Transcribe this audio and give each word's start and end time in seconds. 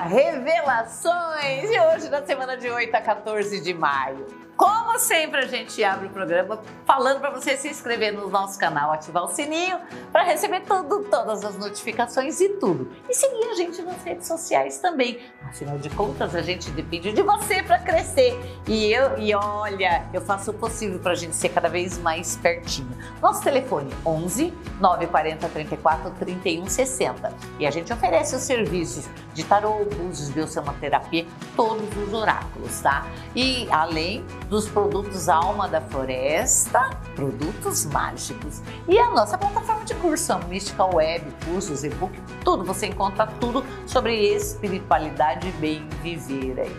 revelações! 0.00 1.70
E 1.70 1.80
hoje, 1.80 2.08
na 2.08 2.24
semana 2.24 2.56
de 2.56 2.68
8 2.68 2.94
a 2.94 3.00
14 3.00 3.60
de 3.60 3.74
maio. 3.74 4.26
Como 4.56 4.98
sempre, 4.98 5.40
a 5.40 5.46
gente 5.46 5.82
abre 5.82 6.06
o 6.06 6.10
programa 6.10 6.60
falando 6.84 7.20
para 7.20 7.30
você 7.30 7.56
se 7.56 7.68
inscrever 7.68 8.12
no 8.12 8.28
nosso 8.28 8.58
canal, 8.58 8.92
ativar 8.92 9.24
o 9.24 9.28
sininho 9.28 9.78
para 10.12 10.22
receber 10.22 10.60
tudo, 10.60 11.04
todas 11.04 11.44
as 11.44 11.56
notificações 11.56 12.40
e 12.40 12.50
tudo. 12.50 12.90
E 13.08 13.14
seguir 13.14 13.48
a 13.48 13.54
gente 13.54 13.80
nas 13.82 14.02
redes 14.02 14.26
sociais 14.26 14.78
também. 14.78 15.20
Afinal 15.48 15.78
de 15.78 15.88
contas, 15.90 16.34
a 16.34 16.42
gente 16.42 16.70
depende 16.70 17.12
de 17.12 17.22
você 17.22 17.62
para 17.62 17.78
crescer. 17.78 18.38
E 18.68 18.92
eu, 18.92 19.18
e 19.18 19.34
olha, 19.34 20.06
eu 20.12 20.20
faço 20.20 20.50
o 20.50 20.54
possível 20.54 20.98
para 20.98 21.12
a 21.12 21.16
gente 21.16 21.34
ser 21.34 21.48
cada 21.48 21.68
vez 21.68 21.98
mais 21.98 22.36
pertinho. 22.36 22.96
Nosso 23.20 23.42
telefone 23.42 23.90
11 24.04 24.52
940 24.80 25.48
34 25.48 26.10
31 26.18 26.66
60. 26.66 27.32
E 27.58 27.66
a 27.66 27.70
gente 27.70 27.92
oferece 27.92 28.36
os 28.36 28.42
serviços 28.42 29.08
de 29.32 29.44
tarô, 29.44 29.84
búzios, 29.84 30.28
biossonoterapia, 30.30 31.26
todos 31.56 31.88
os 31.96 32.12
oráculos, 32.12 32.80
tá? 32.80 33.06
E 33.34 33.66
além 33.70 34.24
dos 34.52 34.68
produtos 34.68 35.30
Alma 35.30 35.66
da 35.66 35.80
Floresta, 35.80 36.90
produtos 37.16 37.86
mágicos. 37.86 38.60
E 38.86 38.98
a 38.98 39.08
nossa 39.08 39.38
plataforma 39.38 39.82
de 39.82 39.94
curso, 39.94 40.30
a 40.30 40.84
Web, 40.84 41.24
cursos, 41.46 41.82
e-book, 41.82 42.12
tudo, 42.44 42.62
você 42.62 42.88
encontra 42.88 43.26
tudo 43.40 43.64
sobre 43.86 44.14
espiritualidade 44.14 45.48
e 45.48 45.52
bem 45.52 45.88
viver 46.02 46.60
aí. 46.60 46.76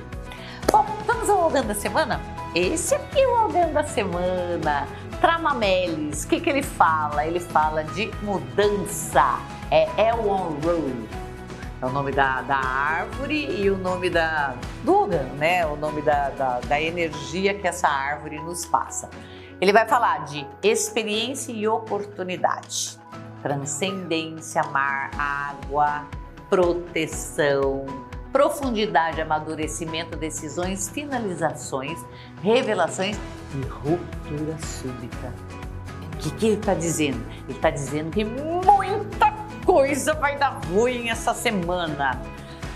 Bom, 0.71 0.85
vamos 1.07 1.27
ao 1.27 1.45
Algan 1.45 1.65
da 1.65 1.73
Semana? 1.73 2.21
Esse 2.53 2.93
aqui 2.93 3.19
é 3.19 3.27
o 3.27 3.35
Algan 3.37 3.71
da 3.71 3.83
Semana. 3.83 4.87
Tramamelis, 5.19 6.25
o 6.25 6.27
que, 6.27 6.41
que 6.41 6.51
ele 6.51 6.61
fala? 6.61 7.25
Ele 7.25 7.39
fala 7.39 7.83
de 7.83 8.11
mudança. 8.21 9.39
É 9.71 9.87
Elon 10.09 10.59
Road 10.63 11.22
é 11.83 11.85
o 11.85 11.89
nome 11.91 12.13
da, 12.13 12.41
da 12.41 12.55
árvore 12.55 13.61
e 13.61 13.69
o 13.69 13.77
nome 13.77 14.09
da, 14.09 14.55
órgão, 14.87 15.25
né? 15.37 15.65
O 15.65 15.75
nome 15.75 16.01
da, 16.01 16.29
da, 16.29 16.59
da 16.61 16.81
energia 16.81 17.53
que 17.53 17.67
essa 17.67 17.89
árvore 17.89 18.39
nos 18.39 18.65
passa. 18.65 19.09
Ele 19.59 19.73
vai 19.73 19.85
falar 19.85 20.23
de 20.23 20.47
experiência 20.63 21.51
e 21.51 21.67
oportunidade, 21.67 22.97
transcendência, 23.41 24.63
mar, 24.63 25.11
água, 25.17 26.05
proteção, 26.49 27.85
profundidade, 28.31 29.19
amadurecimento, 29.19 30.17
decisões, 30.17 30.87
finalizações, 30.87 31.99
revelações 32.41 33.17
e 33.53 33.61
ruptura 33.67 34.57
súbita. 34.59 35.33
O 36.13 36.17
que, 36.17 36.31
que 36.31 36.45
ele 36.45 36.55
está 36.55 36.73
dizendo? 36.73 37.21
Ele 37.43 37.57
está 37.57 37.69
dizendo 37.69 38.09
que 38.09 38.23
muita 38.23 39.42
coisa 39.73 40.13
vai 40.13 40.37
dar 40.37 40.61
ruim 40.71 41.09
essa 41.09 41.33
semana 41.33 42.21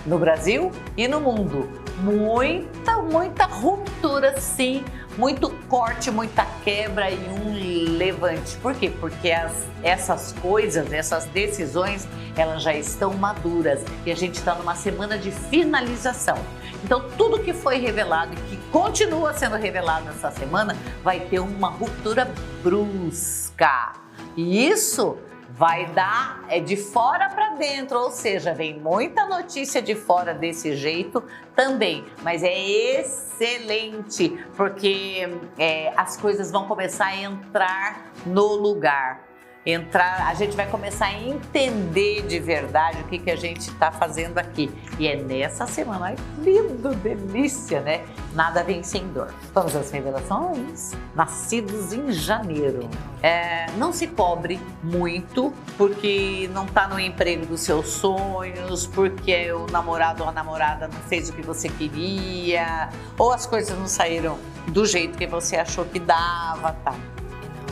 no 0.04 0.18
Brasil 0.18 0.72
e 0.98 1.08
no 1.08 1.22
mundo. 1.22 1.70
Muita, 2.00 3.04
muita 3.04 3.46
ruptura, 3.46 4.42
sim, 4.42 4.84
muito 5.16 5.52
corte, 5.70 6.10
muita 6.10 6.44
quebra 6.64 7.12
e 7.12 7.20
um 7.30 7.54
levante. 8.00 8.58
Por 8.58 8.74
quê? 8.74 8.90
Porque 8.90 9.30
as, 9.30 9.54
essas 9.84 10.34
coisas, 10.42 10.92
essas 10.92 11.26
decisões, 11.26 12.08
elas 12.36 12.64
já 12.64 12.74
estão 12.74 13.14
maduras 13.14 13.84
e 14.04 14.12
a 14.12 14.16
gente 14.16 14.34
está 14.34 14.56
numa 14.56 14.74
semana 14.74 15.20
de 15.20 15.30
finalização. 15.30 16.40
Então, 16.84 17.12
tudo 17.16 17.44
que 17.44 17.54
foi 17.54 17.78
revelado 17.78 18.34
e 18.34 18.38
que 18.38 18.58
continua 18.72 19.36
sendo 19.36 19.56
revelado 19.56 20.10
essa 20.10 20.32
semana 20.32 20.76
vai 21.04 21.20
ter 21.20 21.38
uma 21.38 21.70
ruptura 21.70 22.28
brusca. 22.64 23.94
E 24.36 24.68
isso 24.68 25.20
vai 25.50 25.86
dar 25.88 26.44
é 26.50 26.60
de 26.60 26.76
fora 26.76 27.30
para 27.30 27.52
dentro, 27.56 28.00
ou 28.00 28.12
seja, 28.12 28.54
vem 28.54 28.80
muita 28.80 29.26
notícia 29.26 29.82
de 29.82 29.96
fora 29.96 30.34
desse 30.34 30.76
jeito 30.76 31.24
também, 31.56 32.06
mas 32.22 32.44
é 32.44 32.54
excelente 33.00 34.30
porque 34.56 35.28
é, 35.58 35.92
as 35.96 36.18
coisas 36.18 36.52
vão 36.52 36.68
começar 36.68 37.08
a 37.08 37.16
entrar 37.16 38.12
no 38.26 38.56
lugar 38.56 39.27
entrar, 39.72 40.28
a 40.28 40.34
gente 40.34 40.56
vai 40.56 40.66
começar 40.66 41.08
a 41.08 41.14
entender 41.14 42.26
de 42.26 42.40
verdade 42.40 43.02
o 43.02 43.04
que, 43.04 43.20
que 43.20 43.30
a 43.30 43.36
gente 43.36 43.70
está 43.70 43.92
fazendo 43.92 44.38
aqui. 44.38 44.72
E 44.98 45.08
é 45.08 45.18
nessa 45.18 45.68
semana, 45.68 46.06
ai, 46.06 46.16
lindo, 46.40 46.96
delícia, 46.96 47.82
né? 47.82 48.06
Nada 48.34 48.64
vem 48.64 48.82
sem 48.82 49.06
dor. 49.10 49.34
Vamos 49.54 49.76
às 49.76 49.92
revelações? 49.92 50.94
Nascidos 51.14 51.92
em 51.92 52.14
janeiro. 52.14 52.90
É, 53.22 53.66
não 53.78 53.92
se 53.92 54.08
cobre 54.08 54.58
muito 54.82 55.52
porque 55.78 56.50
não 56.54 56.64
está 56.64 56.88
no 56.88 56.98
emprego 56.98 57.46
dos 57.46 57.60
seus 57.60 57.90
sonhos, 57.90 58.88
porque 58.88 59.52
o 59.52 59.66
namorado 59.68 60.24
ou 60.24 60.30
a 60.30 60.32
namorada 60.32 60.88
não 60.88 61.00
fez 61.10 61.30
o 61.30 61.34
que 61.34 61.42
você 61.42 61.68
queria, 61.68 62.90
ou 63.18 63.34
as 63.34 63.46
coisas 63.46 63.78
não 63.78 63.88
saíram 63.88 64.38
do 64.68 64.86
jeito 64.86 65.18
que 65.18 65.28
você 65.28 65.58
achou 65.58 65.84
que 65.84 66.00
dava, 66.00 66.72
tá? 66.86 66.96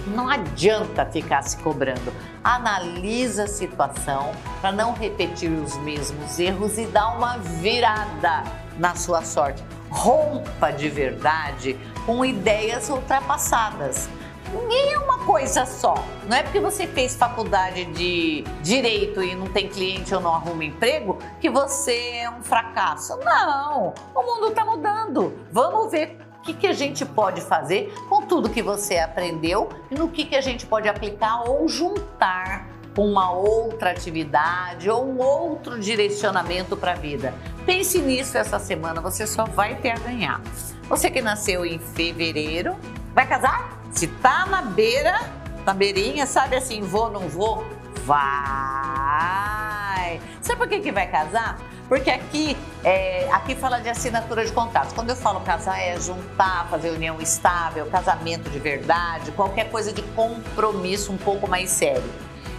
Não 0.07 0.29
adianta 0.29 1.05
ficar 1.05 1.41
se 1.41 1.57
cobrando. 1.57 2.13
Analisa 2.43 3.45
a 3.45 3.47
situação 3.47 4.31
para 4.61 4.71
não 4.71 4.93
repetir 4.93 5.51
os 5.51 5.75
mesmos 5.77 6.39
erros 6.39 6.77
e 6.77 6.85
dar 6.85 7.15
uma 7.15 7.37
virada 7.37 8.43
na 8.77 8.95
sua 8.95 9.23
sorte. 9.23 9.63
Rompa 9.89 10.71
de 10.71 10.89
verdade 10.89 11.77
com 12.05 12.23
ideias 12.23 12.89
ultrapassadas. 12.89 14.07
Ninguém 14.51 14.93
é 14.93 14.99
uma 14.99 15.25
coisa 15.25 15.65
só. 15.65 15.95
Não 16.29 16.37
é 16.37 16.43
porque 16.43 16.59
você 16.59 16.85
fez 16.85 17.15
faculdade 17.15 17.85
de 17.85 18.43
direito 18.61 19.21
e 19.23 19.35
não 19.35 19.47
tem 19.47 19.67
cliente 19.67 20.13
ou 20.13 20.21
não 20.21 20.33
arruma 20.33 20.63
emprego 20.63 21.17
que 21.41 21.49
você 21.49 22.17
é 22.17 22.29
um 22.29 22.43
fracasso. 22.43 23.17
Não, 23.17 23.93
o 24.13 24.21
mundo 24.21 24.49
está 24.49 24.63
mudando. 24.63 25.33
Vamos 25.51 25.91
ver 25.91 26.24
que, 26.45 26.53
que 26.53 26.67
a 26.67 26.73
gente 26.73 27.03
pode 27.03 27.41
fazer 27.41 27.91
com 28.07 28.21
tudo 28.21 28.49
que 28.49 28.61
você 28.61 28.99
aprendeu 28.99 29.67
e 29.89 29.95
no 29.95 30.07
que, 30.07 30.25
que 30.25 30.35
a 30.35 30.41
gente 30.41 30.65
pode 30.65 30.87
aplicar 30.87 31.49
ou 31.49 31.67
juntar 31.67 32.69
com 32.95 33.09
uma 33.09 33.31
outra 33.31 33.89
atividade 33.89 34.89
ou 34.89 35.05
um 35.05 35.19
outro 35.19 35.79
direcionamento 35.79 36.77
para 36.77 36.91
a 36.91 36.95
vida. 36.95 37.33
Pense 37.65 37.99
nisso 37.99 38.37
essa 38.37 38.59
semana, 38.59 39.01
você 39.01 39.25
só 39.25 39.43
vai 39.43 39.75
ter 39.75 39.89
a 39.89 39.97
ganhar. 39.97 40.39
Você 40.87 41.09
que 41.09 41.19
nasceu 41.19 41.65
em 41.65 41.79
fevereiro, 41.79 42.75
vai 43.13 43.27
casar? 43.27 43.81
Se 43.91 44.07
tá 44.07 44.45
na 44.45 44.61
beira, 44.61 45.19
na 45.65 45.73
beirinha, 45.73 46.27
sabe 46.27 46.55
assim, 46.55 46.81
vou, 46.81 47.09
não 47.09 47.27
vou? 47.27 47.65
Vai! 48.03 50.21
Sabe 50.41 50.59
por 50.59 50.67
que, 50.67 50.79
que 50.79 50.91
vai 50.91 51.07
casar? 51.07 51.57
Porque 51.87 52.09
aqui, 52.09 52.57
é, 52.83 53.29
aqui 53.31 53.55
fala 53.55 53.79
de 53.79 53.89
assinatura 53.89 54.45
de 54.45 54.51
contratos. 54.51 54.93
Quando 54.93 55.11
eu 55.11 55.15
falo 55.15 55.41
casar, 55.41 55.79
é 55.79 55.99
juntar, 55.99 56.67
fazer 56.69 56.89
união 56.89 57.21
estável, 57.21 57.85
casamento 57.87 58.49
de 58.49 58.59
verdade, 58.59 59.31
qualquer 59.31 59.69
coisa 59.69 59.93
de 59.93 60.01
compromisso 60.01 61.11
um 61.11 61.17
pouco 61.17 61.47
mais 61.47 61.69
sério. 61.69 62.03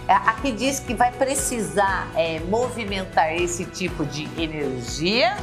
É, 0.07 0.13
aqui 0.13 0.53
diz 0.53 0.79
que 0.79 0.93
vai 0.93 1.11
precisar 1.11 2.09
é, 2.15 2.39
movimentar 2.39 3.35
esse 3.35 3.65
tipo 3.65 4.05
de 4.05 4.23
energia 4.41 5.35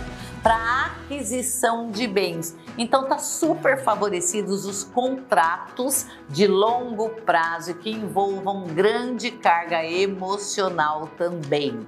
para 0.45 0.93
aquisição 1.05 1.91
de 1.91 2.07
bens. 2.07 2.55
Então 2.77 3.09
tá 3.09 3.17
super 3.17 3.83
favorecidos 3.83 4.67
os 4.67 4.85
contratos 4.85 6.07
de 6.29 6.47
longo 6.47 7.09
prazo 7.09 7.75
que 7.77 7.91
envolvam 7.91 8.67
grande 8.67 9.31
carga 9.31 9.83
emocional 9.83 11.09
também. 11.17 11.87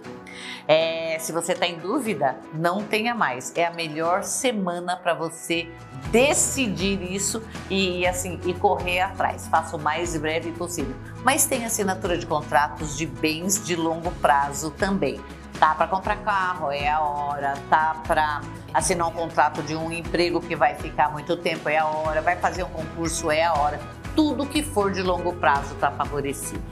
É, 0.66 1.18
se 1.20 1.32
você 1.32 1.52
está 1.52 1.66
em 1.66 1.78
dúvida, 1.78 2.36
não 2.54 2.82
tenha 2.82 3.14
mais. 3.14 3.52
É 3.54 3.66
a 3.66 3.70
melhor 3.70 4.24
semana 4.24 4.96
para 4.96 5.12
você 5.12 5.68
decidir 6.10 7.02
isso 7.02 7.42
e 7.68 8.06
assim 8.06 8.40
e 8.46 8.54
correr 8.54 9.00
atrás. 9.00 9.46
Faça 9.48 9.76
o 9.76 9.80
mais 9.80 10.16
breve 10.16 10.50
possível. 10.52 10.96
Mas 11.22 11.44
tem 11.44 11.66
assinatura 11.66 12.16
de 12.16 12.24
contratos 12.24 12.96
de 12.96 13.04
bens 13.04 13.62
de 13.64 13.76
longo 13.76 14.10
prazo 14.12 14.70
também. 14.70 15.20
Tá 15.58 15.74
para 15.74 15.86
comprar 15.86 16.16
carro, 16.16 16.70
é 16.70 16.88
a 16.88 17.00
hora. 17.00 17.54
Tá 17.70 17.96
para 18.06 18.42
assinar 18.74 19.08
um 19.08 19.12
contrato 19.12 19.62
de 19.62 19.74
um 19.74 19.90
emprego 19.90 20.40
que 20.40 20.54
vai 20.54 20.74
ficar 20.74 21.10
muito 21.10 21.36
tempo, 21.36 21.68
é 21.68 21.78
a 21.78 21.86
hora. 21.86 22.20
Vai 22.20 22.36
fazer 22.36 22.62
um 22.62 22.68
concurso, 22.68 23.30
é 23.30 23.44
a 23.44 23.54
hora. 23.54 23.80
Tudo 24.14 24.46
que 24.46 24.62
for 24.62 24.92
de 24.92 25.02
longo 25.02 25.32
prazo 25.34 25.74
está 25.74 25.90
favorecido. 25.90 26.62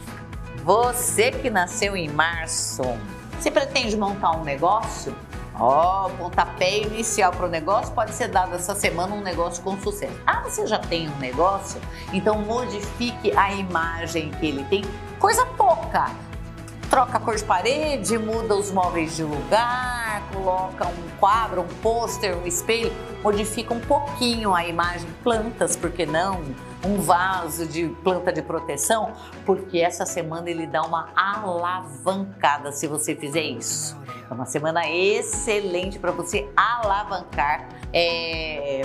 Você 0.63 1.31
que 1.31 1.51
nasceu 1.51 1.97
em 1.97 2.09
março, 2.09 2.83
se 3.41 3.51
pretende 3.51 3.97
montar 3.97 4.33
um 4.33 4.45
negócio, 4.45 5.15
Ó, 5.57 6.07
oh, 6.07 6.11
pontapé 6.11 6.79
inicial 6.79 7.31
para 7.31 7.47
o 7.47 7.49
negócio 7.49 7.95
pode 7.95 8.13
ser 8.13 8.27
dado 8.27 8.57
essa 8.57 8.75
semana 8.75 9.15
um 9.15 9.21
negócio 9.21 9.63
com 9.63 9.79
sucesso. 9.81 10.19
Ah, 10.27 10.41
você 10.43 10.67
já 10.67 10.81
tem 10.81 11.09
um 11.09 11.17
negócio? 11.19 11.81
Então 12.13 12.41
modifique 12.41 13.31
a 13.37 13.53
imagem 13.55 14.33
que 14.33 14.47
ele 14.47 14.65
tem. 14.65 14.83
Coisa 15.21 15.47
pouca, 15.47 16.11
troca 16.91 17.17
a 17.17 17.21
cor 17.21 17.37
de 17.37 17.45
parede, 17.45 18.19
muda 18.19 18.55
os 18.55 18.71
móveis 18.71 19.17
de 19.17 19.23
lugar, 19.23 20.23
coloca 20.33 20.87
um 20.87 21.19
quadro, 21.19 21.63
um 21.63 21.69
pôster, 21.83 22.37
um 22.37 22.47
espelho, 22.47 22.93
modifica 23.23 23.73
um 23.73 23.81
pouquinho 23.81 24.55
a 24.55 24.67
imagem, 24.67 25.09
plantas, 25.23 25.77
por 25.77 25.91
que 25.91 26.07
não? 26.07 26.43
Um 26.85 27.01
vaso 27.01 27.67
de 27.67 27.89
planta 28.03 28.33
de 28.33 28.43
proteção, 28.43 29.13
porque 29.47 29.79
essa 29.79 30.05
semana 30.05 30.51
ele 30.51 30.67
dá 30.67 30.83
uma 30.83 31.09
alavancada 31.17 32.73
se 32.73 32.87
você 32.87 33.15
fizer 33.15 33.43
isso. 33.43 33.97
É 34.31 34.35
uma 34.35 34.47
semana 34.47 34.89
excelente 34.89 35.99
para 35.99 36.11
você 36.13 36.49
alavancar 36.57 37.69
é, 37.93 38.83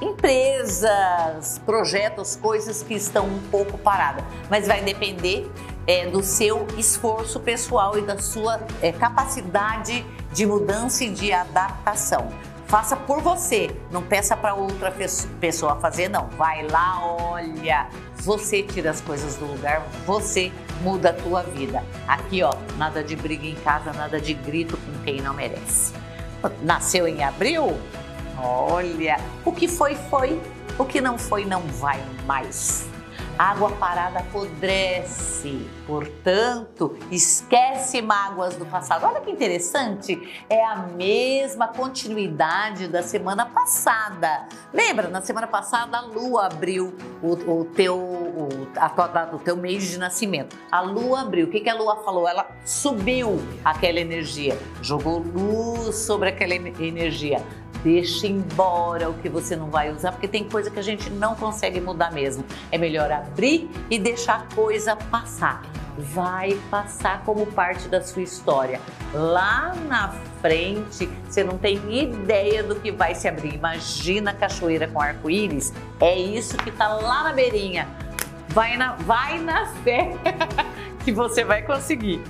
empresas, 0.00 1.60
projetos, 1.64 2.36
coisas 2.36 2.82
que 2.82 2.94
estão 2.94 3.26
um 3.26 3.40
pouco 3.50 3.76
paradas. 3.78 4.24
Mas 4.48 4.66
vai 4.66 4.82
depender 4.82 5.50
é, 5.90 6.06
do 6.06 6.22
seu 6.22 6.68
esforço 6.78 7.40
pessoal 7.40 7.98
e 7.98 8.02
da 8.02 8.16
sua 8.16 8.60
é, 8.80 8.92
capacidade 8.92 10.06
de 10.32 10.46
mudança 10.46 11.02
e 11.02 11.10
de 11.10 11.32
adaptação. 11.32 12.28
Faça 12.68 12.94
por 12.94 13.20
você, 13.20 13.76
não 13.90 14.00
peça 14.00 14.36
para 14.36 14.54
outra 14.54 14.94
pessoa 15.40 15.74
fazer, 15.80 16.08
não. 16.08 16.28
Vai 16.38 16.64
lá, 16.68 17.04
olha, 17.04 17.88
você 18.18 18.62
tira 18.62 18.90
as 18.90 19.00
coisas 19.00 19.34
do 19.34 19.46
lugar, 19.46 19.84
você 20.06 20.52
muda 20.80 21.10
a 21.10 21.12
tua 21.12 21.42
vida. 21.42 21.82
Aqui, 22.06 22.40
ó, 22.44 22.52
nada 22.78 23.02
de 23.02 23.16
briga 23.16 23.44
em 23.44 23.56
casa, 23.56 23.92
nada 23.92 24.20
de 24.20 24.32
grito 24.32 24.76
com 24.76 25.02
quem 25.02 25.20
não 25.20 25.34
merece. 25.34 25.92
Nasceu 26.62 27.08
em 27.08 27.24
abril? 27.24 27.76
Olha, 28.38 29.16
o 29.44 29.50
que 29.50 29.66
foi, 29.66 29.96
foi. 29.96 30.40
O 30.78 30.84
que 30.84 31.00
não 31.00 31.18
foi, 31.18 31.44
não 31.44 31.62
vai 31.62 32.00
mais. 32.24 32.89
Água 33.38 33.70
parada 33.72 34.20
apodrece, 34.20 35.66
portanto, 35.86 36.96
esquece 37.10 38.02
mágoas 38.02 38.54
do 38.56 38.66
passado. 38.66 39.04
Olha 39.06 39.20
que 39.20 39.30
interessante, 39.30 40.44
é 40.48 40.64
a 40.64 40.76
mesma 40.76 41.68
continuidade 41.68 42.86
da 42.88 43.02
semana 43.02 43.46
passada. 43.46 44.46
Lembra, 44.72 45.08
na 45.08 45.22
semana 45.22 45.46
passada 45.46 45.98
a 45.98 46.00
lua 46.02 46.46
abriu 46.46 46.94
o, 47.22 47.32
o 47.32 47.64
teu, 47.64 47.96
o, 47.96 48.48
a 48.76 48.88
tua, 48.88 49.30
o 49.32 49.38
teu 49.38 49.56
mês 49.56 49.88
de 49.88 49.98
nascimento. 49.98 50.56
A 50.70 50.80
lua 50.80 51.22
abriu. 51.22 51.46
O 51.46 51.50
que, 51.50 51.60
que 51.60 51.70
a 51.70 51.74
lua 51.74 51.96
falou? 52.04 52.28
Ela 52.28 52.46
subiu 52.64 53.40
aquela 53.64 54.00
energia, 54.00 54.58
jogou 54.82 55.18
luz 55.18 55.96
sobre 55.96 56.28
aquela 56.28 56.54
energia 56.54 57.42
Deixa 57.82 58.26
embora 58.26 59.08
o 59.08 59.14
que 59.14 59.28
você 59.28 59.56
não 59.56 59.70
vai 59.70 59.90
usar, 59.90 60.12
porque 60.12 60.28
tem 60.28 60.44
coisa 60.44 60.70
que 60.70 60.78
a 60.78 60.82
gente 60.82 61.08
não 61.08 61.34
consegue 61.34 61.80
mudar 61.80 62.12
mesmo. 62.12 62.44
É 62.70 62.76
melhor 62.76 63.10
abrir 63.10 63.70
e 63.88 63.98
deixar 63.98 64.40
a 64.40 64.54
coisa 64.54 64.94
passar. 64.96 65.62
Vai 65.96 66.58
passar 66.70 67.22
como 67.24 67.46
parte 67.46 67.88
da 67.88 68.02
sua 68.02 68.22
história. 68.22 68.80
Lá 69.12 69.74
na 69.88 70.08
frente, 70.40 71.08
você 71.28 71.42
não 71.42 71.58
tem 71.58 71.78
ideia 71.90 72.62
do 72.62 72.76
que 72.76 72.92
vai 72.92 73.14
se 73.14 73.26
abrir. 73.26 73.54
Imagina 73.54 74.30
a 74.30 74.34
cachoeira 74.34 74.86
com 74.86 75.00
arco-íris. 75.00 75.72
É 76.00 76.18
isso 76.18 76.56
que 76.58 76.70
está 76.70 76.88
lá 76.88 77.24
na 77.24 77.32
beirinha. 77.32 77.88
Vai 78.48 78.76
na, 78.76 78.92
vai 78.94 79.38
na 79.38 79.66
fé 79.66 80.16
que 81.04 81.12
você 81.12 81.44
vai 81.44 81.62
conseguir. 81.62 82.22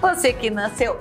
Você 0.00 0.32
que 0.32 0.48
nasceu 0.50 0.98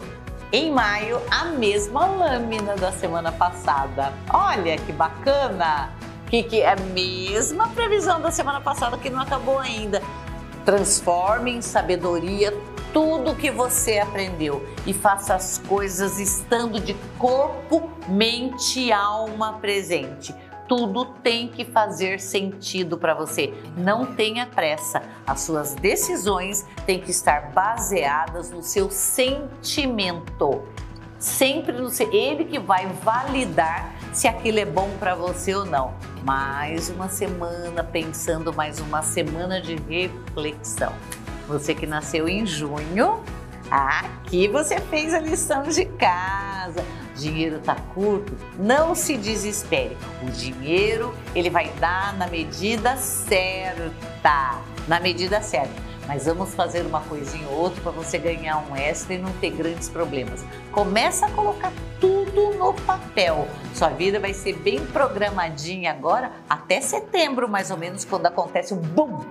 em 0.51 0.71
maio 0.71 1.21
a 1.29 1.45
mesma 1.45 2.05
lâmina 2.05 2.75
da 2.75 2.91
semana 2.91 3.31
passada. 3.31 4.13
Olha 4.33 4.77
que 4.77 4.91
bacana! 4.91 5.91
Que, 6.29 6.44
que 6.44 6.61
é 6.61 6.73
a 6.73 6.75
mesma 6.75 7.69
previsão 7.69 8.19
da 8.19 8.31
semana 8.31 8.59
passada 8.59 8.97
que 8.97 9.09
não 9.09 9.21
acabou 9.21 9.59
ainda. 9.59 10.01
Transforme 10.65 11.51
em 11.51 11.61
sabedoria 11.61 12.53
tudo 12.91 13.35
que 13.35 13.49
você 13.49 13.99
aprendeu 13.99 14.67
e 14.85 14.94
faça 14.94 15.35
as 15.35 15.57
coisas 15.57 16.19
estando 16.19 16.79
de 16.79 16.94
corpo, 17.17 17.89
mente 18.07 18.79
e 18.79 18.91
alma 18.91 19.53
presente 19.53 20.35
tudo 20.67 21.05
tem 21.05 21.47
que 21.47 21.65
fazer 21.65 22.19
sentido 22.19 22.97
para 22.97 23.13
você. 23.13 23.53
Não 23.75 24.05
tenha 24.05 24.45
pressa. 24.45 25.01
As 25.25 25.41
suas 25.41 25.73
decisões 25.75 26.65
têm 26.85 26.99
que 26.99 27.11
estar 27.11 27.51
baseadas 27.51 28.51
no 28.51 28.61
seu 28.61 28.91
sentimento. 28.91 30.61
Sempre 31.19 31.71
no 31.71 31.89
seu, 31.89 32.11
ele 32.13 32.45
que 32.45 32.59
vai 32.59 32.85
validar 33.03 33.91
se 34.13 34.27
aquilo 34.27 34.59
é 34.59 34.65
bom 34.65 34.89
para 34.99 35.15
você 35.15 35.55
ou 35.55 35.65
não. 35.65 35.93
Mais 36.23 36.89
uma 36.89 37.09
semana 37.09 37.83
pensando, 37.83 38.53
mais 38.53 38.79
uma 38.79 39.01
semana 39.01 39.59
de 39.59 39.75
reflexão. 39.75 40.93
Você 41.47 41.73
que 41.73 41.87
nasceu 41.87 42.27
em 42.27 42.45
junho, 42.45 43.23
aqui 43.69 44.47
você 44.47 44.79
fez 44.79 45.13
a 45.13 45.19
lição 45.19 45.63
de 45.63 45.85
casa 45.85 46.83
dinheiro 47.17 47.57
está 47.57 47.75
curto, 47.93 48.33
não 48.57 48.95
se 48.95 49.17
desespere. 49.17 49.97
O 50.23 50.29
dinheiro 50.29 51.13
ele 51.35 51.49
vai 51.49 51.69
dar 51.79 52.15
na 52.17 52.27
medida 52.27 52.95
certa, 52.97 54.61
na 54.87 54.99
medida 54.99 55.41
certa. 55.41 55.87
Mas 56.07 56.25
vamos 56.25 56.55
fazer 56.55 56.85
uma 56.85 57.01
coisinha 57.01 57.45
ou 57.49 57.57
outra 57.57 57.81
para 57.81 57.91
você 57.91 58.17
ganhar 58.17 58.65
um 58.69 58.75
extra 58.77 59.15
e 59.15 59.17
não 59.17 59.31
ter 59.33 59.49
grandes 59.49 59.89
problemas. 59.89 60.45
Começa 60.71 61.25
a 61.25 61.31
colocar 61.31 61.73
tudo 61.99 62.51
no 62.51 62.73
papel. 62.73 63.45
Sua 63.73 63.89
vida 63.89 64.17
vai 64.17 64.33
ser 64.33 64.53
bem 64.53 64.85
programadinha 64.85 65.91
agora 65.91 66.31
até 66.49 66.79
setembro, 66.79 67.49
mais 67.49 67.71
ou 67.71 67.77
menos, 67.77 68.05
quando 68.05 68.25
acontece 68.25 68.73
um 68.73 68.77
boom 68.77 69.25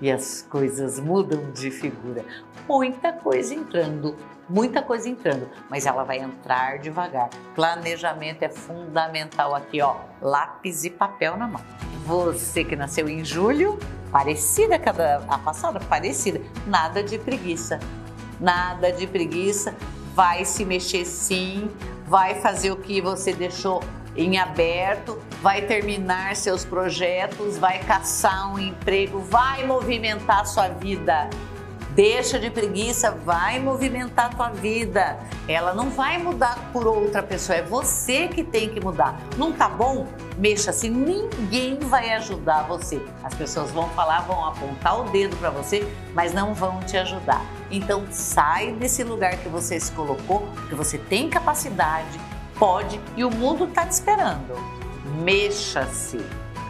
e 0.00 0.10
as 0.10 0.46
coisas 0.48 0.98
mudam 0.98 1.50
de 1.52 1.70
figura. 1.70 2.24
Muita 2.68 3.12
coisa 3.12 3.54
entrando, 3.54 4.16
muita 4.48 4.82
coisa 4.82 5.08
entrando, 5.08 5.48
mas 5.68 5.86
ela 5.86 6.04
vai 6.04 6.18
entrar 6.18 6.78
devagar. 6.78 7.28
Planejamento 7.54 8.42
é 8.42 8.48
fundamental 8.48 9.54
aqui, 9.54 9.80
ó, 9.82 9.96
lápis 10.20 10.84
e 10.84 10.90
papel 10.90 11.36
na 11.36 11.46
mão. 11.46 11.60
Você 12.06 12.64
que 12.64 12.74
nasceu 12.76 13.08
em 13.08 13.24
julho, 13.24 13.78
parecida 14.10 14.78
com 14.78 14.90
a 15.32 15.38
passada, 15.38 15.78
parecida, 15.80 16.40
nada 16.66 17.02
de 17.02 17.18
preguiça. 17.18 17.78
Nada 18.40 18.90
de 18.90 19.06
preguiça, 19.06 19.74
vai 20.14 20.46
se 20.46 20.64
mexer 20.64 21.04
sim, 21.04 21.70
vai 22.06 22.40
fazer 22.40 22.70
o 22.70 22.76
que 22.76 23.00
você 23.00 23.34
deixou 23.34 23.82
em 24.16 24.38
aberto, 24.38 25.18
vai 25.42 25.62
terminar 25.62 26.36
seus 26.36 26.64
projetos, 26.64 27.58
vai 27.58 27.78
caçar 27.80 28.52
um 28.52 28.58
emprego, 28.58 29.20
vai 29.20 29.66
movimentar 29.66 30.46
sua 30.46 30.68
vida. 30.68 31.28
Deixa 31.94 32.38
de 32.38 32.48
preguiça, 32.50 33.10
vai 33.10 33.58
movimentar 33.58 34.34
tua 34.34 34.48
vida. 34.48 35.18
Ela 35.48 35.74
não 35.74 35.90
vai 35.90 36.18
mudar 36.18 36.70
por 36.72 36.86
outra 36.86 37.20
pessoa, 37.20 37.58
é 37.58 37.62
você 37.62 38.28
que 38.28 38.44
tem 38.44 38.68
que 38.68 38.80
mudar. 38.80 39.20
Não 39.36 39.52
tá 39.52 39.68
bom? 39.68 40.06
Mexa-se, 40.38 40.88
ninguém 40.88 41.78
vai 41.80 42.12
ajudar 42.12 42.62
você. 42.62 43.02
As 43.24 43.34
pessoas 43.34 43.72
vão 43.72 43.88
falar, 43.90 44.20
vão 44.20 44.44
apontar 44.46 45.00
o 45.00 45.10
dedo 45.10 45.36
para 45.36 45.50
você, 45.50 45.86
mas 46.14 46.32
não 46.32 46.54
vão 46.54 46.78
te 46.80 46.96
ajudar. 46.96 47.44
Então 47.70 48.06
sai 48.10 48.72
desse 48.72 49.02
lugar 49.02 49.36
que 49.38 49.48
você 49.48 49.78
se 49.78 49.90
colocou, 49.90 50.48
que 50.68 50.76
você 50.76 50.96
tem 50.96 51.28
capacidade, 51.28 52.20
pode 52.60 53.00
e 53.16 53.24
o 53.24 53.30
mundo 53.30 53.64
está 53.64 53.86
te 53.86 53.92
esperando. 53.92 54.54
Mexa-se. 55.24 56.20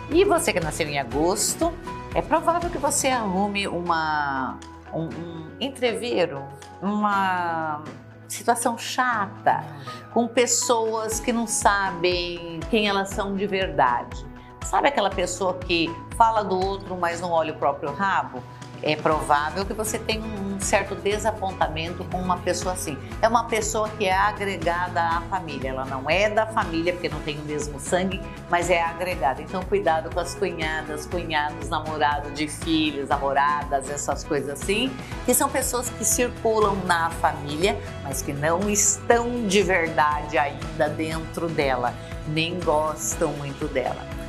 E 0.09 0.25
você 0.25 0.53
que 0.53 0.61
nasceu 0.61 0.89
em 0.89 1.01
agosto, 1.01 1.73
é 2.15 2.23
provável 2.23 2.71
que 2.71 2.79
você 2.79 3.09
arrume 3.09 3.67
uma, 3.67 4.57
um, 4.95 5.05
um 5.05 5.51
entreveiro, 5.61 6.43
uma 6.81 7.83
situação 8.29 8.79
chata, 8.79 9.65
com 10.13 10.29
pessoas 10.29 11.19
que 11.19 11.33
não 11.33 11.47
sabem 11.47 12.61
quem 12.71 12.89
elas 12.89 13.11
são 13.11 13.35
de 13.35 13.47
verdade. 13.47 14.25
Sabe 14.65 14.89
aquela 14.89 15.11
pessoa 15.11 15.55
que 15.55 15.89
fala 16.17 16.45
do 16.45 16.59
outro, 16.59 16.97
mas 16.97 17.21
não 17.21 17.33
olha 17.33 17.53
o 17.53 17.57
próprio 17.57 17.93
rabo? 17.93 18.41
É 18.83 18.97
provável 18.97 19.65
que 19.65 19.73
você 19.73 19.99
tenha 19.99 20.23
um 20.23 20.61
certo 20.61 20.95
desapontamento 20.95 22.05
com 22.05 22.21
uma 22.21 22.39
pessoa 22.39 22.75
assim. 22.75 22.97
É 23.21 23.29
uma 23.29 23.45
pessoa 23.45 23.89
que 23.89 24.07
é 24.07 24.13
agregada 24.13 25.01
à 25.01 25.21
família, 25.23 25.71
ela 25.71 25.85
não 25.85 26.09
é 26.09 26.29
da 26.29 26.47
família 26.47 26.93
porque 26.93 27.09
não 27.09 27.21
tem 27.21 27.39
o 27.39 27.43
mesmo 27.43 27.79
sangue, 27.81 28.21
mas 28.51 28.71
é 28.71 28.83
agregada. 28.83 29.43
Então, 29.43 29.63
cuidado 29.63 30.13
com 30.13 30.21
as 30.21 30.35
cunhadas, 30.35 31.07
cunhados, 31.07 31.69
namorado 31.69 32.31
de 32.31 32.49
filhos, 32.49 33.09
namoradas, 33.09 33.89
essas 33.91 34.25
coisas 34.25 34.51
assim, 34.51 34.93
que 35.25 35.35
são 35.35 35.49
pessoas 35.49 35.89
que 35.91 36.05
circulam 36.05 36.77
na 36.87 37.11
família, 37.11 37.79
mas 38.03 38.23
que 38.23 38.33
não 38.33 38.69
estão 38.69 39.47
de 39.47 39.63
verdade 39.63 40.39
ainda 40.39 40.89
dentro 40.89 41.49
dela, 41.49 41.95
nem 42.29 42.59
gostam 42.61 43.33
muito 43.33 43.67
dela. 43.69 44.20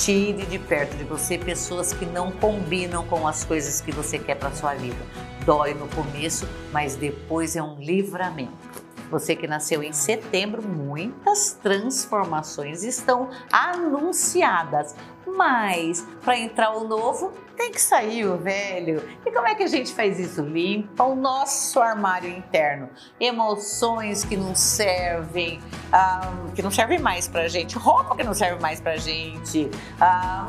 Tire 0.00 0.46
de 0.46 0.58
perto 0.58 0.96
de 0.96 1.04
você 1.04 1.36
pessoas 1.36 1.92
que 1.92 2.06
não 2.06 2.32
combinam 2.32 3.06
com 3.06 3.28
as 3.28 3.44
coisas 3.44 3.82
que 3.82 3.92
você 3.92 4.18
quer 4.18 4.34
para 4.34 4.50
sua 4.50 4.72
vida. 4.72 4.96
Dói 5.44 5.74
no 5.74 5.86
começo, 5.88 6.48
mas 6.72 6.96
depois 6.96 7.54
é 7.54 7.62
um 7.62 7.78
livramento. 7.78 8.50
Você 9.10 9.34
que 9.34 9.46
nasceu 9.46 9.82
em 9.82 9.92
setembro, 9.92 10.62
muitas 10.62 11.52
transformações 11.62 12.84
estão 12.84 13.30
anunciadas. 13.52 14.94
Mas 15.26 16.06
para 16.22 16.38
entrar 16.38 16.76
o 16.76 16.86
novo, 16.86 17.32
tem 17.56 17.70
que 17.70 17.80
sair 17.80 18.24
o 18.24 18.36
velho. 18.36 19.02
E 19.24 19.30
como 19.30 19.46
é 19.46 19.54
que 19.54 19.62
a 19.62 19.66
gente 19.66 19.92
faz 19.92 20.18
isso? 20.18 20.42
Limpa 20.42 21.04
o 21.04 21.14
nosso 21.14 21.80
armário 21.80 22.28
interno. 22.30 22.88
Emoções 23.18 24.24
que 24.24 24.36
não 24.36 24.54
servem, 24.54 25.60
ah, 25.92 26.32
que 26.54 26.62
não 26.62 26.70
servem 26.70 26.98
mais 26.98 27.28
pra 27.28 27.48
gente, 27.48 27.76
roupa 27.76 28.16
que 28.16 28.22
não 28.22 28.34
serve 28.34 28.60
mais 28.60 28.80
pra 28.80 28.96
gente. 28.96 29.70
Ah, 30.00 30.46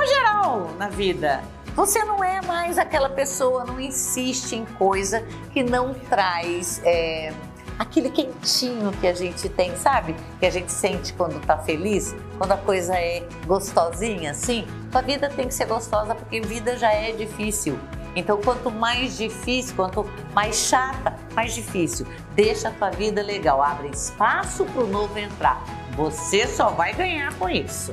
uma 0.00 0.06
geral 0.06 0.70
na 0.78 0.88
vida. 0.88 1.42
Você 1.74 2.02
não 2.04 2.22
é 2.22 2.40
mais 2.42 2.78
aquela 2.78 3.08
pessoa, 3.08 3.64
não 3.64 3.80
insiste 3.80 4.54
em 4.54 4.64
coisa 4.64 5.24
que 5.52 5.62
não 5.62 5.94
traz. 5.94 6.80
É, 6.84 7.32
aquele 7.80 8.10
quentinho 8.10 8.92
que 9.00 9.06
a 9.06 9.14
gente 9.14 9.48
tem, 9.48 9.74
sabe? 9.74 10.14
Que 10.38 10.44
a 10.44 10.50
gente 10.50 10.70
sente 10.70 11.14
quando 11.14 11.40
tá 11.46 11.56
feliz, 11.56 12.14
quando 12.36 12.52
a 12.52 12.56
coisa 12.58 12.94
é 12.94 13.26
gostosinha, 13.46 14.32
assim. 14.32 14.66
Tua 14.92 15.00
vida 15.00 15.30
tem 15.30 15.48
que 15.48 15.54
ser 15.54 15.64
gostosa 15.64 16.14
porque 16.14 16.42
vida 16.42 16.76
já 16.76 16.92
é 16.92 17.12
difícil. 17.12 17.78
Então, 18.14 18.38
quanto 18.38 18.70
mais 18.70 19.16
difícil, 19.16 19.74
quanto 19.76 20.04
mais 20.34 20.56
chata, 20.56 21.16
mais 21.34 21.54
difícil. 21.54 22.06
Deixa 22.34 22.68
a 22.68 22.70
tua 22.70 22.90
vida 22.90 23.22
legal, 23.22 23.62
abre 23.62 23.88
espaço 23.88 24.66
para 24.66 24.84
o 24.84 24.86
novo 24.86 25.18
entrar. 25.18 25.64
Você 25.96 26.46
só 26.46 26.68
vai 26.68 26.92
ganhar 26.92 27.32
com 27.38 27.48
isso. 27.48 27.92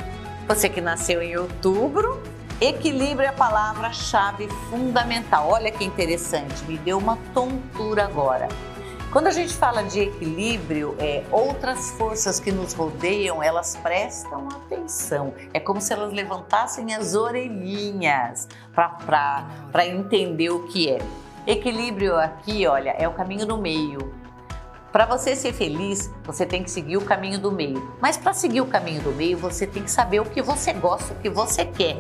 Você 0.50 0.68
que 0.68 0.82
nasceu 0.82 1.22
em 1.22 1.38
outubro, 1.38 2.22
equilíbrio 2.60 3.26
é 3.26 3.30
a 3.30 3.34
palavra-chave 3.34 4.50
fundamental. 4.70 5.48
Olha 5.50 5.72
que 5.72 5.86
interessante, 5.86 6.62
me 6.66 6.78
deu 6.78 6.98
uma 6.98 7.18
tontura 7.34 8.04
agora. 8.04 8.50
Quando 9.12 9.28
a 9.28 9.32
gente 9.32 9.54
fala 9.54 9.84
de 9.84 10.02
equilíbrio, 10.02 10.96
é, 11.00 11.24
outras 11.32 11.92
forças 11.92 12.40
que 12.40 12.52
nos 12.52 12.74
rodeiam, 12.74 13.42
elas 13.42 13.76
prestam 13.78 14.50
atenção. 14.50 15.34
É 15.54 15.60
como 15.60 15.80
se 15.80 15.94
elas 15.94 16.12
levantassem 16.12 16.94
as 16.94 17.16
orelhinhas 17.16 18.50
para 18.74 19.88
entender 19.88 20.50
o 20.50 20.68
que 20.68 20.90
é. 20.90 21.00
Equilíbrio 21.46 22.18
aqui, 22.18 22.68
olha, 22.68 22.90
é 22.92 23.08
o 23.08 23.14
caminho 23.14 23.46
do 23.46 23.58
meio. 23.58 24.14
Para 24.92 25.06
você 25.06 25.36
ser 25.36 25.54
feliz, 25.54 26.12
você 26.24 26.46
tem 26.46 26.62
que 26.62 26.70
seguir 26.70 26.98
o 26.98 27.02
caminho 27.02 27.40
do 27.40 27.52
meio. 27.52 27.96
Mas 28.02 28.18
para 28.18 28.34
seguir 28.34 28.60
o 28.60 28.66
caminho 28.66 29.02
do 29.02 29.14
meio, 29.14 29.38
você 29.38 29.66
tem 29.66 29.84
que 29.84 29.92
saber 29.92 30.20
o 30.20 30.26
que 30.26 30.42
você 30.42 30.74
gosta, 30.74 31.14
o 31.14 31.18
que 31.18 31.30
você 31.30 31.64
quer 31.64 31.98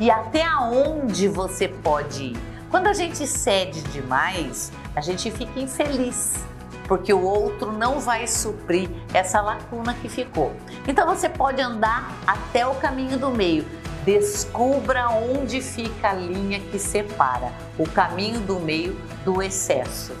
e 0.00 0.10
até 0.10 0.42
aonde 0.44 1.28
você 1.28 1.68
pode 1.68 2.24
ir. 2.24 2.51
Quando 2.72 2.86
a 2.86 2.94
gente 2.94 3.26
cede 3.26 3.82
demais, 3.82 4.72
a 4.96 5.02
gente 5.02 5.30
fica 5.30 5.60
infeliz, 5.60 6.42
porque 6.88 7.12
o 7.12 7.22
outro 7.22 7.70
não 7.70 8.00
vai 8.00 8.26
suprir 8.26 8.88
essa 9.12 9.42
lacuna 9.42 9.92
que 9.92 10.08
ficou. 10.08 10.56
Então 10.88 11.06
você 11.06 11.28
pode 11.28 11.60
andar 11.60 12.10
até 12.26 12.66
o 12.66 12.74
caminho 12.76 13.18
do 13.18 13.30
meio. 13.30 13.66
Descubra 14.06 15.10
onde 15.10 15.60
fica 15.60 16.12
a 16.12 16.14
linha 16.14 16.60
que 16.60 16.78
separa 16.78 17.52
o 17.78 17.86
caminho 17.86 18.40
do 18.40 18.58
meio 18.58 18.98
do 19.22 19.42
excesso. 19.42 20.14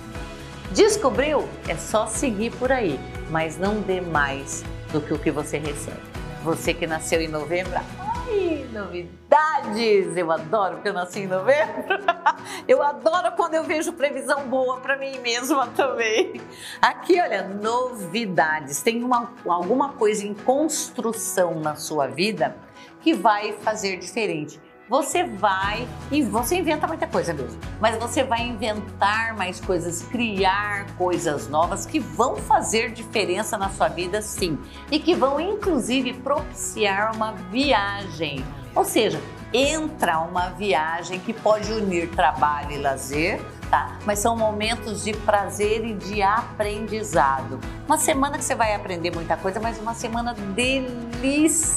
Descobriu? 0.72 1.48
É 1.66 1.74
só 1.74 2.06
seguir 2.06 2.50
por 2.56 2.70
aí, 2.70 3.00
mas 3.30 3.56
não 3.56 3.80
dê 3.80 4.02
mais 4.02 4.62
do 4.92 5.00
que 5.00 5.14
o 5.14 5.18
que 5.18 5.30
você 5.30 5.56
recebe. 5.56 6.02
Você 6.44 6.74
que 6.74 6.86
nasceu 6.86 7.22
em 7.22 7.28
novembro, 7.28 7.80
Ai, 8.28 8.66
novidades! 8.72 10.16
Eu 10.16 10.30
adoro 10.30 10.76
porque 10.76 10.88
eu 10.88 10.92
nasci 10.92 11.20
em 11.20 11.26
novembro. 11.26 11.98
Eu 12.66 12.82
adoro 12.82 13.32
quando 13.36 13.54
eu 13.54 13.64
vejo 13.64 13.92
previsão 13.92 14.48
boa 14.48 14.78
para 14.78 14.96
mim 14.96 15.18
mesma 15.18 15.66
também. 15.68 16.40
Aqui, 16.80 17.20
olha, 17.20 17.48
novidades. 17.48 18.82
Tem 18.82 19.02
uma, 19.02 19.32
alguma 19.46 19.90
coisa 19.94 20.24
em 20.26 20.34
construção 20.34 21.58
na 21.60 21.74
sua 21.74 22.06
vida 22.06 22.56
que 23.00 23.14
vai 23.14 23.52
fazer 23.52 23.98
diferente 23.98 24.60
você 24.92 25.24
vai 25.24 25.88
e 26.10 26.20
você 26.20 26.56
inventa 26.56 26.86
muita 26.86 27.06
coisa 27.06 27.32
mesmo, 27.32 27.58
mas 27.80 27.96
você 27.96 28.22
vai 28.22 28.42
inventar 28.42 29.34
mais 29.34 29.58
coisas, 29.58 30.02
criar 30.02 30.84
coisas 30.98 31.48
novas 31.48 31.86
que 31.86 31.98
vão 31.98 32.36
fazer 32.36 32.92
diferença 32.92 33.56
na 33.56 33.70
sua 33.70 33.88
vida, 33.88 34.20
sim, 34.20 34.58
e 34.90 34.98
que 34.98 35.14
vão 35.14 35.40
inclusive 35.40 36.12
propiciar 36.12 37.16
uma 37.16 37.32
viagem. 37.50 38.44
Ou 38.74 38.84
seja, 38.84 39.18
entra 39.50 40.18
uma 40.18 40.50
viagem 40.50 41.18
que 41.20 41.32
pode 41.32 41.72
unir 41.72 42.10
trabalho 42.10 42.72
e 42.72 42.76
lazer, 42.76 43.40
tá? 43.70 43.96
Mas 44.04 44.18
são 44.18 44.36
momentos 44.36 45.02
de 45.04 45.14
prazer 45.14 45.86
e 45.86 45.94
de 45.94 46.20
aprendizado. 46.20 47.58
Uma 47.86 47.96
semana 47.96 48.36
que 48.36 48.44
você 48.44 48.54
vai 48.54 48.74
aprender 48.74 49.10
muita 49.10 49.38
coisa, 49.38 49.58
mas 49.58 49.78
uma 49.78 49.94
semana 49.94 50.34
deliciosa 50.34 51.70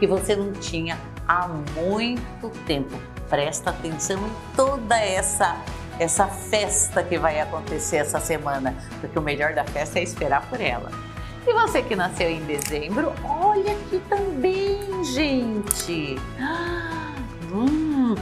que 0.00 0.08
você 0.08 0.34
não 0.34 0.50
tinha 0.52 0.98
há 1.26 1.48
muito 1.48 2.50
tempo. 2.66 2.98
Presta 3.28 3.70
atenção 3.70 4.18
em 4.18 4.56
toda 4.56 4.98
essa 4.98 5.56
essa 5.98 6.26
festa 6.26 7.02
que 7.02 7.18
vai 7.18 7.40
acontecer 7.40 7.96
essa 7.96 8.20
semana, 8.20 8.74
porque 9.00 9.18
o 9.18 9.22
melhor 9.22 9.54
da 9.54 9.64
festa 9.64 9.98
é 9.98 10.02
esperar 10.02 10.46
por 10.48 10.60
ela. 10.60 10.90
E 11.46 11.52
você 11.52 11.82
que 11.82 11.94
nasceu 11.94 12.28
em 12.28 12.40
dezembro, 12.40 13.12
olha 13.24 13.72
aqui 13.72 14.00
também, 14.08 15.04
gente. 15.04 16.16
Hum, 17.52 18.16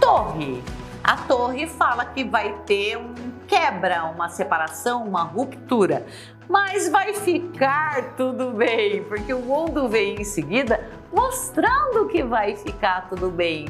torre. 0.00 0.62
A 1.02 1.16
torre 1.16 1.66
fala 1.66 2.04
que 2.04 2.24
vai 2.24 2.52
ter 2.64 2.96
um 2.96 3.12
quebra, 3.46 4.04
uma 4.04 4.28
separação, 4.28 5.04
uma 5.04 5.24
ruptura. 5.24 6.06
Mas 6.48 6.88
vai 6.88 7.12
ficar 7.12 8.14
tudo 8.16 8.52
bem, 8.52 9.02
porque 9.04 9.34
o 9.34 9.40
mundo 9.40 9.88
vem 9.88 10.20
em 10.20 10.24
seguida 10.24 10.80
mostrando 11.12 12.06
que 12.08 12.22
vai 12.22 12.56
ficar 12.56 13.08
tudo 13.08 13.30
bem. 13.30 13.68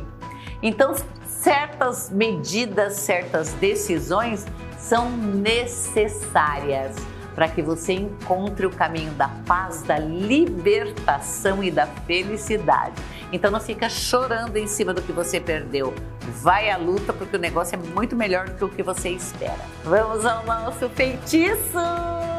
Então, 0.63 0.95
certas 1.25 2.11
medidas, 2.11 2.95
certas 2.95 3.53
decisões 3.55 4.47
são 4.79 5.11
necessárias 5.11 6.95
para 7.35 7.49
que 7.49 7.61
você 7.61 7.93
encontre 7.93 8.65
o 8.65 8.71
caminho 8.71 9.13
da 9.13 9.29
paz, 9.47 9.83
da 9.83 9.99
libertação 9.99 11.63
e 11.63 11.71
da 11.71 11.87
felicidade. 11.87 12.95
Então 13.31 13.51
não 13.51 13.61
fica 13.61 13.91
chorando 13.91 14.57
em 14.57 14.67
cima 14.67 14.95
do 14.95 15.03
que 15.03 15.13
você 15.13 15.39
perdeu. 15.39 15.95
Vai 16.41 16.71
à 16.71 16.79
luta 16.79 17.13
porque 17.13 17.37
o 17.37 17.39
negócio 17.39 17.79
é 17.79 17.95
muito 17.95 18.17
melhor 18.17 18.49
do 18.49 18.55
que 18.55 18.65
o 18.65 18.69
que 18.69 18.83
você 18.83 19.11
espera. 19.11 19.61
Vamos 19.85 20.25
ao 20.25 20.45
nosso 20.45 20.89
feitiço! 20.89 22.36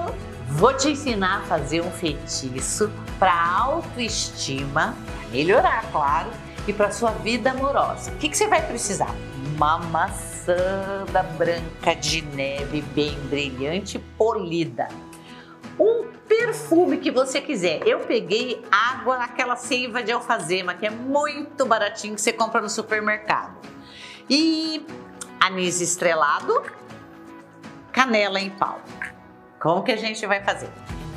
Vou 0.49 0.73
te 0.73 0.89
ensinar 0.89 1.39
a 1.39 1.41
fazer 1.41 1.81
um 1.81 1.91
feitiço 1.91 2.89
para 3.19 3.33
autoestima, 3.33 4.95
melhorar, 5.29 5.85
claro, 5.91 6.29
e 6.65 6.73
para 6.73 6.89
sua 6.89 7.11
vida 7.11 7.51
amorosa. 7.51 8.11
O 8.11 8.15
que, 8.15 8.29
que 8.29 8.37
você 8.37 8.47
vai 8.47 8.65
precisar? 8.65 9.13
Uma 9.55 9.77
maçã 9.77 11.05
da 11.11 11.21
branca 11.21 11.93
de 11.93 12.21
neve 12.21 12.81
bem 12.81 13.19
brilhante, 13.29 13.99
polida. 14.17 14.87
Um 15.77 16.07
perfume 16.27 16.97
que 16.97 17.11
você 17.11 17.41
quiser. 17.41 17.85
Eu 17.85 17.99
peguei 18.01 18.63
água, 18.71 19.17
aquela 19.17 19.57
seiva 19.57 20.01
de 20.01 20.11
alfazema, 20.11 20.73
que 20.73 20.85
é 20.85 20.89
muito 20.89 21.65
baratinho, 21.65 22.15
que 22.15 22.21
você 22.21 22.31
compra 22.31 22.61
no 22.61 22.69
supermercado. 22.69 23.55
E 24.29 24.85
anis 25.39 25.81
estrelado, 25.81 26.63
canela 27.91 28.39
em 28.39 28.49
pau. 28.49 28.81
Como 29.59 29.83
que 29.83 29.91
a 29.91 29.97
gente 29.97 30.25
vai 30.25 30.41
fazer? 30.43 30.69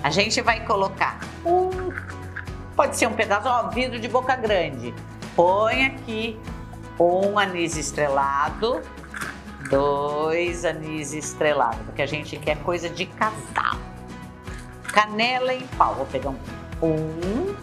A 0.02 0.10
gente 0.10 0.40
vai 0.40 0.64
colocar 0.64 1.20
um, 1.44 1.92
pode 2.74 2.96
ser 2.96 3.06
um 3.06 3.12
pedaço, 3.12 3.46
ó, 3.46 3.68
vidro 3.68 3.98
de 3.98 4.08
boca 4.08 4.34
grande. 4.34 4.94
Põe 5.36 5.84
aqui 5.84 6.40
um 6.98 7.38
anis 7.38 7.76
estrelado, 7.76 8.80
dois 9.68 10.64
anis 10.64 11.12
estrelados, 11.12 11.80
porque 11.84 12.00
a 12.00 12.06
gente 12.06 12.36
quer 12.38 12.56
coisa 12.62 12.88
de 12.88 13.04
casal. 13.06 13.78
Canela 14.84 15.52
em 15.52 15.66
pau, 15.78 15.94
vou 15.94 16.06
pegar 16.06 16.30
um, 16.30 16.38
um 16.82 17.56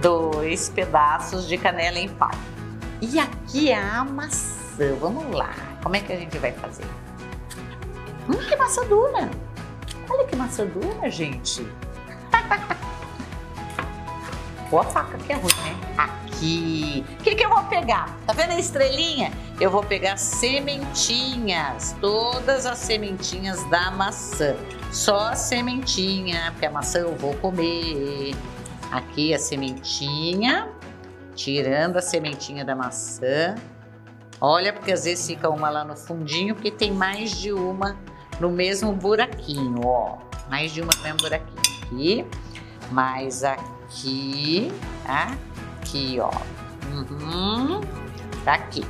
dois 0.00 0.68
pedaços 0.68 1.48
de 1.48 1.58
canela 1.58 1.98
em 1.98 2.08
pau. 2.08 2.30
E 3.00 3.18
aqui 3.18 3.70
é 3.70 3.78
a 3.78 4.04
maçã, 4.04 4.94
vamos 5.00 5.34
lá, 5.34 5.54
como 5.82 5.96
é 5.96 6.00
que 6.00 6.12
a 6.12 6.16
gente 6.16 6.38
vai 6.38 6.52
fazer? 6.52 6.86
Hum, 8.30 8.38
que 8.48 8.54
massa 8.54 8.84
dura! 8.84 9.28
Olha 10.08 10.24
que 10.24 10.36
massa 10.36 10.64
dura, 10.64 11.10
gente! 11.10 11.66
Boa 14.70 14.84
faca 14.84 15.18
que 15.18 15.32
é 15.32 15.34
ruim, 15.34 15.52
né? 15.64 15.76
Aqui. 15.98 17.04
O 17.18 17.22
que, 17.24 17.34
que 17.34 17.44
eu 17.44 17.48
vou 17.48 17.64
pegar? 17.64 18.16
Tá 18.24 18.32
vendo 18.32 18.52
a 18.52 18.58
estrelinha? 18.58 19.32
Eu 19.60 19.68
vou 19.68 19.82
pegar 19.82 20.16
sementinhas, 20.16 21.96
todas 22.00 22.66
as 22.66 22.78
sementinhas 22.78 23.64
da 23.64 23.90
maçã. 23.90 24.54
Só 24.92 25.30
a 25.30 25.34
sementinha, 25.34 26.52
porque 26.52 26.66
a 26.66 26.70
maçã 26.70 27.00
eu 27.00 27.16
vou 27.16 27.34
comer. 27.34 28.36
Aqui 28.92 29.34
a 29.34 29.40
sementinha, 29.40 30.68
tirando 31.34 31.96
a 31.96 32.02
sementinha 32.02 32.64
da 32.64 32.76
maçã. 32.76 33.56
Olha, 34.40 34.72
porque 34.72 34.92
às 34.92 35.04
vezes 35.04 35.26
fica 35.26 35.50
uma 35.50 35.68
lá 35.68 35.84
no 35.84 35.96
fundinho, 35.96 36.54
porque 36.54 36.70
tem 36.70 36.92
mais 36.92 37.32
de 37.32 37.52
uma 37.52 37.98
no 38.40 38.50
mesmo 38.50 38.92
buraquinho, 38.92 39.82
ó. 39.84 40.18
Mais 40.48 40.72
de 40.72 40.80
uma 40.80 40.90
no 40.96 41.02
mesmo 41.02 41.18
buraquinho 41.18 41.60
aqui, 41.82 42.26
mais 42.90 43.44
aqui, 43.44 44.72
aqui, 45.06 46.18
ó. 46.20 46.32
Uhum, 46.92 47.80
tá 48.44 48.54
aqui. 48.54 48.84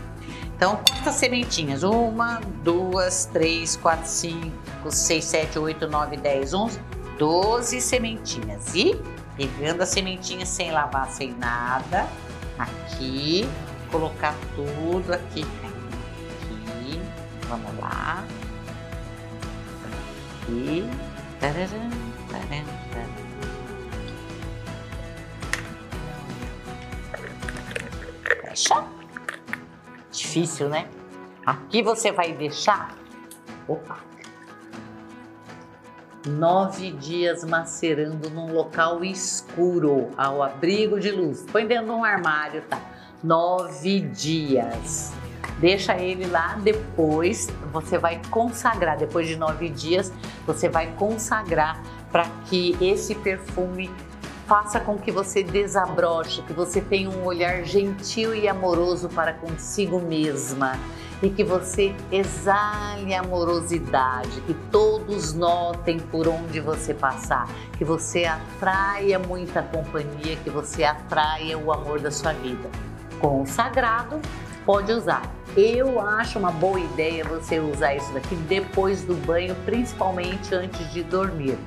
Então, 0.57 0.79
quantas 0.89 1.15
sementinhas? 1.15 1.83
Uma, 1.83 2.41
duas, 2.63 3.27
três, 3.27 3.77
quatro, 3.77 4.07
cinco, 4.07 4.91
seis, 4.91 5.25
sete, 5.25 5.59
oito, 5.59 5.87
nove, 5.87 6.17
dez, 6.17 6.55
onze, 6.55 6.81
doze 7.19 7.81
sementinhas. 7.81 8.75
E 8.75 8.99
pegando 9.37 9.83
as 9.83 9.89
sementinhas 9.89 10.49
sem 10.49 10.71
lavar, 10.71 11.09
sem 11.09 11.33
nada, 11.35 12.07
aqui, 12.59 13.49
colocar 13.91 14.35
tudo 14.55 15.15
aqui. 15.15 15.47
Aqui, 15.65 17.01
vamos 17.49 17.79
lá. 17.81 18.23
Aqui. 20.51 20.85
Fecha 28.43 28.85
difícil, 30.11 30.69
né? 30.69 30.89
Aqui 31.47 31.83
você 31.83 32.11
vai 32.11 32.33
deixar. 32.33 32.97
Opa! 33.69 33.99
Nove 36.27 36.91
dias 36.93 37.45
macerando 37.45 38.29
num 38.29 38.53
local 38.53 39.05
escuro, 39.05 40.11
ao 40.17 40.43
abrigo 40.43 40.99
de 40.99 41.13
luz. 41.13 41.47
Põe 41.51 41.67
dentro 41.67 41.87
de 41.87 41.93
um 41.93 42.05
armário, 42.05 42.63
tá? 42.63 42.81
Nove 43.23 44.01
dias. 44.01 45.13
Deixa 45.61 45.95
ele 45.95 46.27
lá, 46.27 46.59
depois 46.63 47.49
você 47.71 47.99
vai 47.99 48.21
consagrar. 48.31 48.97
Depois 48.97 49.29
de 49.29 49.37
nove 49.37 49.69
dias, 49.69 50.11
você 50.47 50.69
vai 50.69 50.87
consagrar 50.97 51.83
para 52.11 52.27
que 52.47 52.77
esse 52.81 53.15
perfume 53.15 53.91
faça 54.47 54.81
com 54.81 54.99
que 54.99 55.13
você 55.13 55.43
desabroche, 55.43 56.43
que 56.43 56.53
você 56.53 56.81
tenha 56.81 57.11
um 57.11 57.25
olhar 57.25 57.63
gentil 57.63 58.35
e 58.35 58.49
amoroso 58.49 59.09
para 59.11 59.35
consigo 59.35 60.01
mesma 60.01 60.79
e 61.23 61.29
que 61.29 61.45
você 61.45 61.95
exale 62.11 63.15
amorosidade, 63.15 64.41
que 64.41 64.55
todos 64.73 65.35
notem 65.35 66.01
por 66.01 66.27
onde 66.27 66.61
você 66.61 66.95
passar, 66.95 67.49
que 67.77 67.85
você 67.85 68.25
atraia 68.25 69.19
muita 69.19 69.63
companhia, 69.63 70.37
que 70.43 70.49
você 70.49 70.83
atraia 70.83 71.59
o 71.59 71.71
amor 71.73 72.01
da 72.01 72.11
sua 72.11 72.33
vida. 72.33 72.71
Consagrado, 73.21 74.19
pode 74.65 74.93
usar. 74.93 75.23
Eu 75.57 76.01
acho 76.01 76.39
uma 76.39 76.53
boa 76.53 76.79
ideia 76.79 77.25
você 77.25 77.59
usar 77.59 77.95
isso 77.95 78.13
daqui 78.13 78.35
depois 78.35 79.03
do 79.03 79.15
banho, 79.15 79.55
principalmente 79.65 80.55
antes 80.55 80.93
de 80.93 81.03
dormir. 81.03 81.59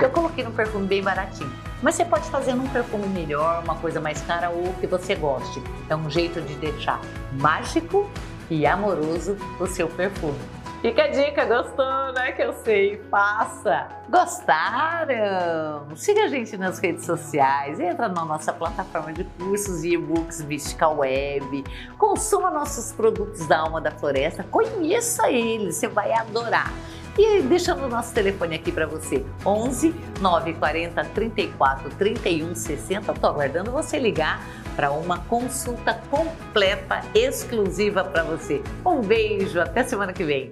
Eu 0.00 0.10
coloquei 0.10 0.46
um 0.46 0.52
perfume 0.52 0.86
bem 0.86 1.02
baratinho. 1.02 1.50
Mas 1.82 1.96
você 1.96 2.04
pode 2.04 2.30
fazer 2.30 2.54
num 2.54 2.68
perfume 2.68 3.08
melhor, 3.08 3.62
uma 3.64 3.74
coisa 3.74 4.00
mais 4.00 4.20
cara 4.22 4.50
ou 4.50 4.72
que 4.74 4.86
você 4.86 5.16
goste. 5.16 5.60
É 5.88 5.96
um 5.96 6.08
jeito 6.08 6.40
de 6.40 6.54
deixar 6.54 7.00
mágico 7.32 8.08
e 8.48 8.64
amoroso 8.64 9.36
o 9.58 9.66
seu 9.66 9.88
perfume. 9.88 10.38
Fica 10.82 11.04
a 11.04 11.06
dica, 11.06 11.44
gostou, 11.44 12.12
né? 12.12 12.32
Que 12.32 12.42
eu 12.42 12.52
sei, 12.64 13.00
faça! 13.08 13.86
Gostaram? 14.10 15.94
Siga 15.94 16.24
a 16.24 16.26
gente 16.26 16.56
nas 16.56 16.80
redes 16.80 17.06
sociais, 17.06 17.78
entra 17.78 18.08
na 18.08 18.24
nossa 18.24 18.52
plataforma 18.52 19.12
de 19.12 19.22
cursos 19.38 19.84
e 19.84 19.94
e-books 19.94 20.42
Mystical 20.42 20.98
Web, 20.98 21.62
consuma 21.96 22.50
nossos 22.50 22.90
produtos 22.90 23.46
da 23.46 23.60
Alma 23.60 23.80
da 23.80 23.92
Floresta, 23.92 24.42
conheça 24.42 25.30
eles, 25.30 25.76
você 25.76 25.86
vai 25.86 26.12
adorar. 26.14 26.72
E 27.16 27.42
deixando 27.42 27.84
o 27.84 27.88
nosso 27.88 28.12
telefone 28.12 28.56
aqui 28.56 28.72
para 28.72 28.86
você, 28.86 29.24
11 29.46 29.94
940 30.20 31.04
34 31.04 31.90
31 31.90 32.54
60. 32.56 33.12
Estou 33.12 33.30
aguardando 33.30 33.70
você 33.70 34.00
ligar 34.00 34.42
para 34.74 34.90
uma 34.90 35.18
consulta 35.18 35.94
completa, 36.10 37.02
exclusiva 37.14 38.02
para 38.02 38.24
você. 38.24 38.62
Um 38.84 39.00
beijo, 39.00 39.60
até 39.60 39.84
semana 39.84 40.12
que 40.12 40.24
vem. 40.24 40.50